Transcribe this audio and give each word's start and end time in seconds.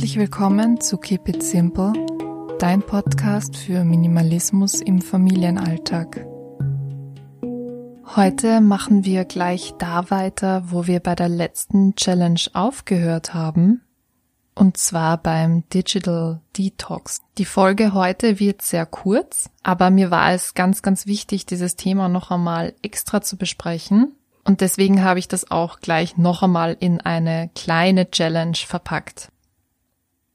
willkommen 0.00 0.80
zu 0.80 0.96
Keep 0.96 1.28
It 1.28 1.42
Simple, 1.42 1.92
dein 2.58 2.80
Podcast 2.80 3.54
für 3.54 3.84
Minimalismus 3.84 4.80
im 4.80 5.02
Familienalltag. 5.02 6.26
Heute 8.16 8.62
machen 8.62 9.04
wir 9.04 9.26
gleich 9.26 9.74
da 9.78 10.10
weiter, 10.10 10.64
wo 10.70 10.86
wir 10.86 11.00
bei 11.00 11.14
der 11.14 11.28
letzten 11.28 11.94
Challenge 11.96 12.40
aufgehört 12.54 13.34
haben, 13.34 13.82
und 14.54 14.78
zwar 14.78 15.18
beim 15.18 15.68
Digital 15.68 16.40
Detox. 16.56 17.20
Die 17.36 17.44
Folge 17.44 17.92
heute 17.92 18.40
wird 18.40 18.62
sehr 18.62 18.86
kurz, 18.86 19.50
aber 19.62 19.90
mir 19.90 20.10
war 20.10 20.32
es 20.32 20.54
ganz, 20.54 20.80
ganz 20.80 21.06
wichtig, 21.06 21.44
dieses 21.44 21.76
Thema 21.76 22.08
noch 22.08 22.30
einmal 22.30 22.74
extra 22.82 23.20
zu 23.20 23.36
besprechen. 23.36 24.12
Und 24.44 24.62
deswegen 24.62 25.04
habe 25.04 25.18
ich 25.18 25.28
das 25.28 25.50
auch 25.50 25.80
gleich 25.80 26.16
noch 26.16 26.42
einmal 26.42 26.76
in 26.80 27.02
eine 27.02 27.50
kleine 27.54 28.10
Challenge 28.10 28.56
verpackt. 28.56 29.28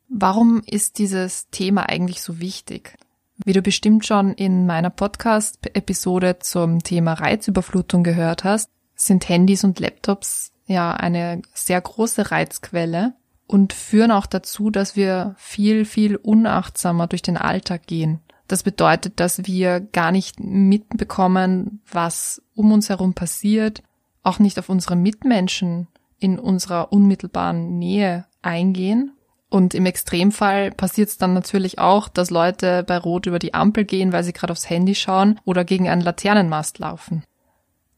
Warum 0.07 0.61
ist 0.65 0.99
dieses 0.99 1.49
Thema 1.49 1.89
eigentlich 1.89 2.21
so 2.21 2.39
wichtig? 2.39 2.95
Wie 3.43 3.53
du 3.53 3.61
bestimmt 3.61 4.05
schon 4.05 4.33
in 4.33 4.65
meiner 4.65 4.91
Podcast-Episode 4.91 6.37
zum 6.39 6.83
Thema 6.83 7.13
Reizüberflutung 7.13 8.03
gehört 8.03 8.43
hast, 8.43 8.69
sind 8.95 9.27
Handys 9.27 9.63
und 9.63 9.79
Laptops 9.79 10.51
ja 10.67 10.93
eine 10.93 11.41
sehr 11.53 11.81
große 11.81 12.31
Reizquelle 12.31 13.13
und 13.47 13.73
führen 13.73 14.11
auch 14.11 14.25
dazu, 14.25 14.69
dass 14.69 14.95
wir 14.95 15.35
viel, 15.37 15.85
viel 15.85 16.15
unachtsamer 16.15 17.07
durch 17.07 17.21
den 17.21 17.37
Alltag 17.37 17.87
gehen. 17.87 18.19
Das 18.47 18.63
bedeutet, 18.63 19.19
dass 19.19 19.45
wir 19.45 19.79
gar 19.79 20.11
nicht 20.11 20.39
mitbekommen, 20.39 21.81
was 21.91 22.41
um 22.53 22.71
uns 22.71 22.89
herum 22.89 23.15
passiert, 23.15 23.81
auch 24.23 24.37
nicht 24.39 24.57
auf 24.59 24.69
unsere 24.69 24.95
Mitmenschen 24.95 25.87
in 26.19 26.39
unserer 26.39 26.93
unmittelbaren 26.93 27.79
Nähe 27.79 28.25
eingehen 28.41 29.11
und 29.49 29.73
im 29.73 29.85
Extremfall 29.85 30.71
passiert 30.71 31.09
es 31.09 31.17
dann 31.17 31.33
natürlich 31.33 31.79
auch, 31.79 32.07
dass 32.09 32.29
Leute 32.29 32.83
bei 32.83 32.97
Rot 32.97 33.25
über 33.25 33.39
die 33.39 33.53
Ampel 33.53 33.85
gehen, 33.85 34.11
weil 34.11 34.23
sie 34.23 34.33
gerade 34.33 34.51
aufs 34.51 34.69
Handy 34.69 34.95
schauen 34.95 35.39
oder 35.45 35.63
gegen 35.63 35.87
einen 35.87 36.01
Laternenmast 36.01 36.79
laufen. 36.79 37.23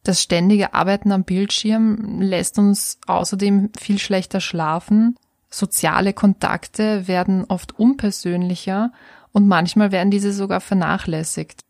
Das 0.03 0.22
ständige 0.22 0.73
Arbeiten 0.73 1.12
am 1.12 1.23
Bildschirm 1.23 2.22
lässt 2.22 2.58
uns 2.59 3.00
außerdem 3.08 3.72
viel 3.78 4.00
schlechter 4.00 4.40
schlafen. 4.40 5.18
Soziale 5.50 6.14
Kontakte 6.14 7.08
werden 7.08 7.45
oft 7.45 7.78
unpersönlicher 7.78 8.92
und 9.31 9.48
manchmal 9.48 9.92
werden 9.92 10.12
diese 10.12 10.34
sogar 10.34 10.62
vernachlässigt. 10.62 11.62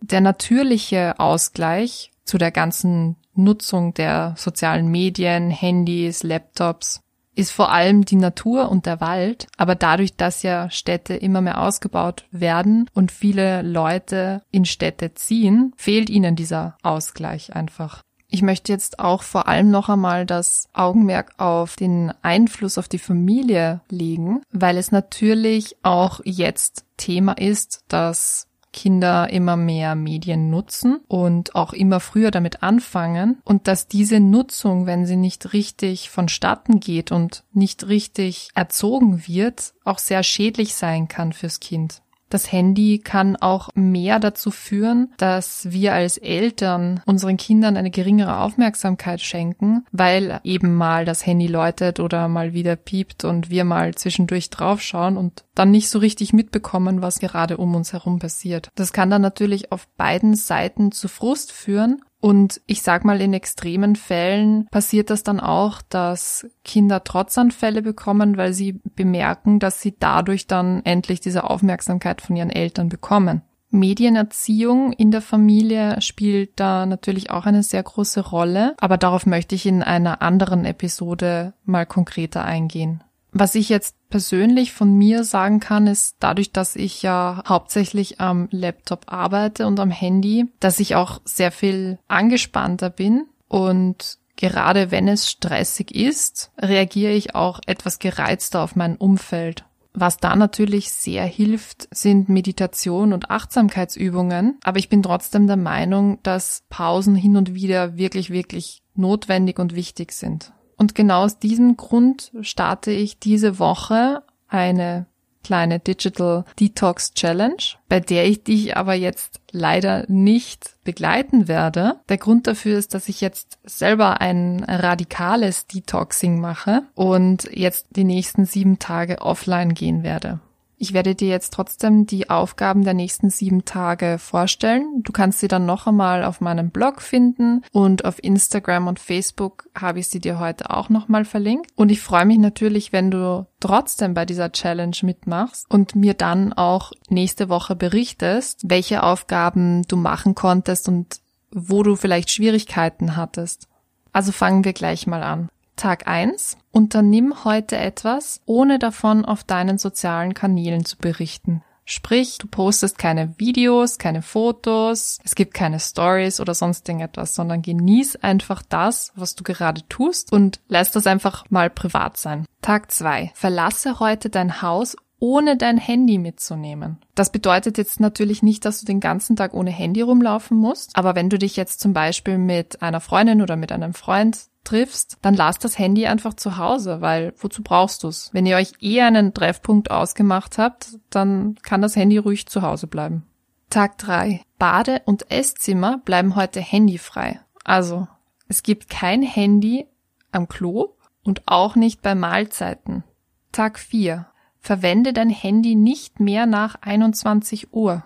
Der 0.00 0.20
natürliche 0.20 1.18
Ausgleich 1.18 2.10
zu 2.24 2.38
der 2.38 2.50
ganzen 2.50 3.16
Nutzung 3.34 3.94
der 3.94 4.34
sozialen 4.36 4.88
Medien, 4.88 5.50
Handys, 5.50 6.22
Laptops 6.22 7.00
ist 7.38 7.52
vor 7.52 7.70
allem 7.70 8.04
die 8.04 8.16
Natur 8.16 8.68
und 8.68 8.84
der 8.84 9.00
Wald, 9.00 9.46
aber 9.56 9.76
dadurch, 9.76 10.16
dass 10.16 10.42
ja 10.42 10.70
Städte 10.70 11.14
immer 11.14 11.40
mehr 11.40 11.62
ausgebaut 11.62 12.26
werden 12.32 12.90
und 12.94 13.12
viele 13.12 13.62
Leute 13.62 14.42
in 14.50 14.64
Städte 14.64 15.14
ziehen, 15.14 15.72
fehlt 15.76 16.10
ihnen 16.10 16.34
dieser 16.34 16.76
Ausgleich 16.82 17.54
einfach. 17.54 18.02
Ich 18.26 18.42
möchte 18.42 18.72
jetzt 18.72 18.98
auch 18.98 19.22
vor 19.22 19.46
allem 19.46 19.70
noch 19.70 19.88
einmal 19.88 20.26
das 20.26 20.68
Augenmerk 20.72 21.32
auf 21.38 21.76
den 21.76 22.12
Einfluss 22.22 22.76
auf 22.76 22.88
die 22.88 22.98
Familie 22.98 23.82
legen, 23.88 24.42
weil 24.50 24.76
es 24.76 24.90
natürlich 24.90 25.76
auch 25.84 26.20
jetzt 26.24 26.84
Thema 26.96 27.38
ist, 27.38 27.84
dass 27.86 28.47
Kinder 28.72 29.30
immer 29.30 29.56
mehr 29.56 29.94
Medien 29.94 30.50
nutzen 30.50 31.00
und 31.08 31.54
auch 31.54 31.72
immer 31.72 32.00
früher 32.00 32.30
damit 32.30 32.62
anfangen 32.62 33.40
und 33.44 33.66
dass 33.66 33.88
diese 33.88 34.20
Nutzung, 34.20 34.86
wenn 34.86 35.06
sie 35.06 35.16
nicht 35.16 35.52
richtig 35.52 36.10
vonstatten 36.10 36.80
geht 36.80 37.12
und 37.12 37.44
nicht 37.52 37.88
richtig 37.88 38.50
erzogen 38.54 39.26
wird, 39.26 39.74
auch 39.84 39.98
sehr 39.98 40.22
schädlich 40.22 40.74
sein 40.74 41.08
kann 41.08 41.32
fürs 41.32 41.60
Kind. 41.60 42.02
Das 42.28 42.52
Handy 42.52 42.98
kann 42.98 43.36
auch 43.36 43.70
mehr 43.74 44.18
dazu 44.18 44.50
führen, 44.50 45.12
dass 45.16 45.70
wir 45.70 45.94
als 45.94 46.18
Eltern 46.18 47.00
unseren 47.06 47.36
Kindern 47.36 47.76
eine 47.76 47.90
geringere 47.90 48.38
Aufmerksamkeit 48.40 49.20
schenken, 49.20 49.84
weil 49.92 50.40
eben 50.44 50.74
mal 50.74 51.04
das 51.04 51.24
Handy 51.24 51.46
läutet 51.46 52.00
oder 52.00 52.28
mal 52.28 52.52
wieder 52.52 52.76
piept 52.76 53.24
und 53.24 53.50
wir 53.50 53.64
mal 53.64 53.94
zwischendurch 53.94 54.50
draufschauen 54.50 55.16
und 55.16 55.44
dann 55.54 55.70
nicht 55.70 55.88
so 55.88 55.98
richtig 55.98 56.32
mitbekommen, 56.32 57.02
was 57.02 57.18
gerade 57.18 57.56
um 57.56 57.74
uns 57.74 57.92
herum 57.92 58.18
passiert. 58.18 58.70
Das 58.74 58.92
kann 58.92 59.10
dann 59.10 59.22
natürlich 59.22 59.72
auf 59.72 59.88
beiden 59.96 60.34
Seiten 60.34 60.92
zu 60.92 61.08
Frust 61.08 61.52
führen 61.52 62.02
und 62.20 62.60
ich 62.66 62.82
sag 62.82 63.04
mal, 63.04 63.20
in 63.20 63.32
extremen 63.32 63.94
Fällen 63.94 64.66
passiert 64.70 65.10
das 65.10 65.22
dann 65.22 65.38
auch, 65.38 65.82
dass 65.88 66.46
Kinder 66.64 67.04
Trotzanfälle 67.04 67.82
bekommen, 67.82 68.36
weil 68.36 68.52
sie 68.52 68.80
bemerken, 68.96 69.60
dass 69.60 69.80
sie 69.80 69.94
dadurch 69.98 70.46
dann 70.46 70.84
endlich 70.84 71.20
diese 71.20 71.44
Aufmerksamkeit 71.44 72.20
von 72.20 72.34
ihren 72.36 72.50
Eltern 72.50 72.88
bekommen. 72.88 73.42
Medienerziehung 73.70 74.92
in 74.92 75.10
der 75.10 75.20
Familie 75.20 76.00
spielt 76.00 76.58
da 76.58 76.86
natürlich 76.86 77.30
auch 77.30 77.44
eine 77.44 77.62
sehr 77.62 77.82
große 77.82 78.20
Rolle, 78.20 78.74
aber 78.80 78.96
darauf 78.96 79.26
möchte 79.26 79.54
ich 79.54 79.66
in 79.66 79.82
einer 79.82 80.22
anderen 80.22 80.64
Episode 80.64 81.52
mal 81.64 81.84
konkreter 81.84 82.44
eingehen. 82.44 83.04
Was 83.32 83.54
ich 83.54 83.68
jetzt 83.68 83.94
persönlich 84.08 84.72
von 84.72 84.94
mir 84.94 85.22
sagen 85.22 85.60
kann, 85.60 85.86
ist 85.86 86.16
dadurch, 86.20 86.50
dass 86.50 86.76
ich 86.76 87.02
ja 87.02 87.42
hauptsächlich 87.46 88.20
am 88.20 88.48
Laptop 88.50 89.04
arbeite 89.06 89.66
und 89.66 89.78
am 89.80 89.90
Handy, 89.90 90.46
dass 90.60 90.80
ich 90.80 90.94
auch 90.94 91.20
sehr 91.24 91.52
viel 91.52 91.98
angespannter 92.08 92.90
bin 92.90 93.26
und 93.48 94.18
gerade 94.36 94.90
wenn 94.90 95.08
es 95.08 95.28
stressig 95.28 95.94
ist, 95.94 96.52
reagiere 96.58 97.12
ich 97.12 97.34
auch 97.34 97.60
etwas 97.66 97.98
gereizter 97.98 98.62
auf 98.62 98.76
mein 98.76 98.96
Umfeld. 98.96 99.64
Was 99.94 100.18
da 100.18 100.36
natürlich 100.36 100.92
sehr 100.92 101.24
hilft, 101.24 101.88
sind 101.90 102.28
Meditation 102.28 103.12
und 103.12 103.30
Achtsamkeitsübungen. 103.30 104.58
Aber 104.62 104.78
ich 104.78 104.88
bin 104.88 105.02
trotzdem 105.02 105.48
der 105.48 105.56
Meinung, 105.56 106.22
dass 106.22 106.62
Pausen 106.68 107.16
hin 107.16 107.36
und 107.36 107.54
wieder 107.54 107.96
wirklich, 107.96 108.30
wirklich 108.30 108.82
notwendig 108.94 109.58
und 109.58 109.74
wichtig 109.74 110.12
sind. 110.12 110.52
Und 110.78 110.94
genau 110.94 111.24
aus 111.24 111.38
diesem 111.38 111.76
Grund 111.76 112.32
starte 112.40 112.92
ich 112.92 113.18
diese 113.18 113.58
Woche 113.58 114.22
eine 114.48 115.06
kleine 115.42 115.80
Digital 115.80 116.44
Detox 116.58 117.14
Challenge, 117.14 117.56
bei 117.88 118.00
der 118.00 118.26
ich 118.26 118.44
dich 118.44 118.76
aber 118.76 118.94
jetzt 118.94 119.40
leider 119.50 120.04
nicht 120.08 120.76
begleiten 120.84 121.48
werde. 121.48 121.96
Der 122.08 122.18
Grund 122.18 122.46
dafür 122.46 122.78
ist, 122.78 122.94
dass 122.94 123.08
ich 123.08 123.20
jetzt 123.20 123.58
selber 123.64 124.20
ein 124.20 124.64
radikales 124.64 125.66
Detoxing 125.66 126.40
mache 126.40 126.82
und 126.94 127.48
jetzt 127.52 127.86
die 127.90 128.04
nächsten 128.04 128.44
sieben 128.44 128.78
Tage 128.78 129.20
offline 129.20 129.74
gehen 129.74 130.02
werde. 130.02 130.40
Ich 130.80 130.92
werde 130.92 131.16
dir 131.16 131.28
jetzt 131.28 131.52
trotzdem 131.52 132.06
die 132.06 132.30
Aufgaben 132.30 132.84
der 132.84 132.94
nächsten 132.94 133.30
sieben 133.30 133.64
Tage 133.64 134.18
vorstellen. 134.18 135.02
Du 135.02 135.10
kannst 135.10 135.40
sie 135.40 135.48
dann 135.48 135.66
noch 135.66 135.88
einmal 135.88 136.24
auf 136.24 136.40
meinem 136.40 136.70
Blog 136.70 137.02
finden 137.02 137.64
und 137.72 138.04
auf 138.04 138.22
Instagram 138.22 138.86
und 138.86 139.00
Facebook 139.00 139.68
habe 139.74 139.98
ich 139.98 140.08
sie 140.08 140.20
dir 140.20 140.38
heute 140.38 140.70
auch 140.70 140.88
nochmal 140.88 141.24
verlinkt. 141.24 141.72
Und 141.74 141.90
ich 141.90 142.00
freue 142.00 142.26
mich 142.26 142.38
natürlich, 142.38 142.92
wenn 142.92 143.10
du 143.10 143.46
trotzdem 143.58 144.14
bei 144.14 144.24
dieser 144.24 144.52
Challenge 144.52 144.96
mitmachst 145.02 145.66
und 145.68 145.96
mir 145.96 146.14
dann 146.14 146.52
auch 146.52 146.92
nächste 147.08 147.48
Woche 147.48 147.74
berichtest, 147.74 148.60
welche 148.64 149.02
Aufgaben 149.02 149.82
du 149.88 149.96
machen 149.96 150.36
konntest 150.36 150.88
und 150.88 151.20
wo 151.50 151.82
du 151.82 151.96
vielleicht 151.96 152.30
Schwierigkeiten 152.30 153.16
hattest. 153.16 153.66
Also 154.12 154.30
fangen 154.30 154.64
wir 154.64 154.74
gleich 154.74 155.08
mal 155.08 155.24
an. 155.24 155.48
Tag 155.78 156.08
1. 156.08 156.58
Unternimm 156.72 157.44
heute 157.44 157.76
etwas, 157.76 158.40
ohne 158.46 158.80
davon 158.80 159.24
auf 159.24 159.44
deinen 159.44 159.78
sozialen 159.78 160.34
Kanälen 160.34 160.84
zu 160.84 160.96
berichten. 160.98 161.62
Sprich, 161.84 162.36
du 162.38 162.48
postest 162.48 162.98
keine 162.98 163.38
Videos, 163.38 163.96
keine 163.96 164.20
Fotos, 164.20 165.20
es 165.24 165.36
gibt 165.36 165.54
keine 165.54 165.78
Stories 165.78 166.40
oder 166.40 166.52
sonst 166.52 166.86
irgendetwas, 166.88 167.36
sondern 167.36 167.62
genieß 167.62 168.16
einfach 168.16 168.62
das, 168.68 169.12
was 169.14 169.36
du 169.36 169.44
gerade 169.44 169.82
tust 169.88 170.32
und 170.32 170.60
lass 170.66 170.90
das 170.90 171.06
einfach 171.06 171.44
mal 171.48 171.70
privat 171.70 172.16
sein. 172.16 172.44
Tag 172.60 172.90
2. 172.90 173.30
Verlasse 173.34 174.00
heute 174.00 174.30
dein 174.30 174.60
Haus 174.60 174.96
ohne 175.20 175.56
dein 175.56 175.78
Handy 175.78 176.18
mitzunehmen. 176.18 176.98
Das 177.14 177.30
bedeutet 177.30 177.78
jetzt 177.78 178.00
natürlich 178.00 178.42
nicht, 178.42 178.64
dass 178.64 178.80
du 178.80 178.86
den 178.86 179.00
ganzen 179.00 179.36
Tag 179.36 179.54
ohne 179.54 179.70
Handy 179.70 180.00
rumlaufen 180.00 180.56
musst, 180.56 180.96
aber 180.96 181.14
wenn 181.14 181.28
du 181.28 181.38
dich 181.38 181.56
jetzt 181.56 181.80
zum 181.80 181.92
Beispiel 181.92 182.38
mit 182.38 182.82
einer 182.82 183.00
Freundin 183.00 183.42
oder 183.42 183.56
mit 183.56 183.72
einem 183.72 183.94
Freund 183.94 184.38
triffst, 184.64 185.16
dann 185.22 185.34
lass 185.34 185.58
das 185.58 185.78
Handy 185.78 186.06
einfach 186.06 186.34
zu 186.34 186.58
Hause, 186.58 187.00
weil 187.00 187.32
wozu 187.38 187.62
brauchst 187.62 188.04
du's? 188.04 188.30
Wenn 188.32 188.46
ihr 188.46 188.56
euch 188.56 188.72
eh 188.80 189.00
einen 189.00 189.34
Treffpunkt 189.34 189.90
ausgemacht 189.90 190.58
habt, 190.58 190.98
dann 191.10 191.56
kann 191.62 191.82
das 191.82 191.96
Handy 191.96 192.18
ruhig 192.18 192.46
zu 192.46 192.62
Hause 192.62 192.86
bleiben. 192.86 193.24
Tag 193.70 193.98
drei: 193.98 194.42
Bade- 194.58 195.02
und 195.04 195.30
Esszimmer 195.30 195.98
bleiben 196.04 196.36
heute 196.36 196.60
handyfrei. 196.60 197.40
Also, 197.64 198.08
es 198.46 198.62
gibt 198.62 198.88
kein 198.88 199.22
Handy 199.22 199.86
am 200.32 200.48
Klo 200.48 200.94
und 201.22 201.42
auch 201.46 201.74
nicht 201.74 202.02
bei 202.02 202.14
Mahlzeiten. 202.14 203.04
Tag 203.52 203.78
vier: 203.78 204.26
Verwende 204.60 205.12
dein 205.12 205.30
Handy 205.30 205.74
nicht 205.74 206.20
mehr 206.20 206.46
nach 206.46 206.76
21 206.80 207.72
Uhr. 207.72 208.04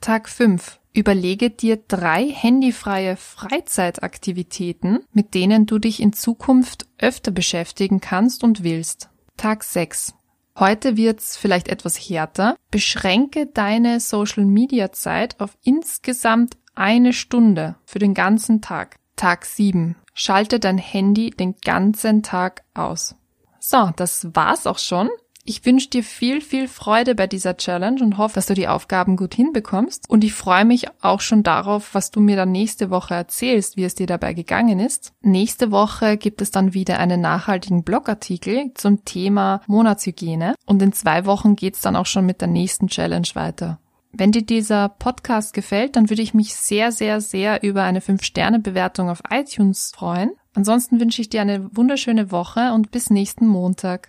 Tag 0.00 0.28
5. 0.28 0.80
Überlege 0.92 1.50
dir 1.50 1.76
drei 1.76 2.26
handyfreie 2.28 3.16
Freizeitaktivitäten, 3.16 5.04
mit 5.12 5.34
denen 5.34 5.66
du 5.66 5.78
dich 5.78 6.00
in 6.00 6.12
Zukunft 6.12 6.86
öfter 6.98 7.30
beschäftigen 7.30 8.00
kannst 8.00 8.42
und 8.42 8.64
willst. 8.64 9.08
Tag 9.36 9.62
6. 9.62 10.14
Heute 10.58 10.96
wird's 10.96 11.36
vielleicht 11.36 11.68
etwas 11.68 11.96
härter. 11.96 12.56
Beschränke 12.70 13.46
deine 13.46 14.00
Social 14.00 14.44
Media 14.44 14.92
Zeit 14.92 15.38
auf 15.40 15.56
insgesamt 15.62 16.56
eine 16.74 17.12
Stunde 17.12 17.76
für 17.84 17.98
den 17.98 18.14
ganzen 18.14 18.60
Tag. 18.60 18.96
Tag 19.16 19.44
7. 19.44 19.96
Schalte 20.12 20.58
dein 20.58 20.78
Handy 20.78 21.30
den 21.30 21.56
ganzen 21.64 22.22
Tag 22.22 22.64
aus. 22.74 23.14
So, 23.58 23.90
das 23.96 24.28
war's 24.34 24.66
auch 24.66 24.78
schon. 24.78 25.08
Ich 25.50 25.66
wünsche 25.66 25.90
dir 25.90 26.04
viel, 26.04 26.42
viel 26.42 26.68
Freude 26.68 27.16
bei 27.16 27.26
dieser 27.26 27.56
Challenge 27.56 28.00
und 28.04 28.18
hoffe, 28.18 28.36
dass 28.36 28.46
du 28.46 28.54
die 28.54 28.68
Aufgaben 28.68 29.16
gut 29.16 29.34
hinbekommst. 29.34 30.08
Und 30.08 30.22
ich 30.22 30.32
freue 30.32 30.64
mich 30.64 30.86
auch 31.02 31.20
schon 31.20 31.42
darauf, 31.42 31.92
was 31.92 32.12
du 32.12 32.20
mir 32.20 32.36
dann 32.36 32.52
nächste 32.52 32.88
Woche 32.88 33.14
erzählst, 33.14 33.76
wie 33.76 33.82
es 33.82 33.96
dir 33.96 34.06
dabei 34.06 34.32
gegangen 34.32 34.78
ist. 34.78 35.12
Nächste 35.22 35.72
Woche 35.72 36.16
gibt 36.18 36.40
es 36.40 36.52
dann 36.52 36.72
wieder 36.72 37.00
einen 37.00 37.20
nachhaltigen 37.20 37.82
Blogartikel 37.82 38.70
zum 38.74 39.04
Thema 39.04 39.62
Monatshygiene. 39.66 40.54
Und 40.66 40.80
in 40.82 40.92
zwei 40.92 41.26
Wochen 41.26 41.56
geht's 41.56 41.80
dann 41.80 41.96
auch 41.96 42.06
schon 42.06 42.26
mit 42.26 42.40
der 42.40 42.46
nächsten 42.46 42.86
Challenge 42.86 43.26
weiter. 43.34 43.80
Wenn 44.12 44.30
dir 44.30 44.42
dieser 44.42 44.88
Podcast 44.88 45.52
gefällt, 45.52 45.96
dann 45.96 46.10
würde 46.10 46.22
ich 46.22 46.32
mich 46.32 46.54
sehr, 46.54 46.92
sehr, 46.92 47.20
sehr 47.20 47.64
über 47.64 47.82
eine 47.82 47.98
5-Sterne-Bewertung 47.98 49.10
auf 49.10 49.22
iTunes 49.30 49.90
freuen. 49.96 50.30
Ansonsten 50.54 50.98
wünsche 50.98 51.22
ich 51.22 51.28
dir 51.28 51.40
eine 51.40 51.74
wunderschöne 51.76 52.32
Woche 52.32 52.72
und 52.72 52.90
bis 52.90 53.10
nächsten 53.10 53.46
Montag. 53.46 53.98